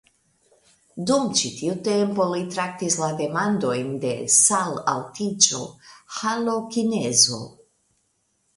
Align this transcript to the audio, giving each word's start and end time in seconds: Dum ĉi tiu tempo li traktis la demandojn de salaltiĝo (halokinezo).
Dum 1.09 1.27
ĉi 1.41 1.51
tiu 1.57 1.75
tempo 1.87 2.25
li 2.31 2.39
traktis 2.55 2.97
la 3.03 3.11
demandojn 3.21 3.93
de 4.07 4.15
salaltiĝo 4.39 5.63
(halokinezo). 6.17 7.43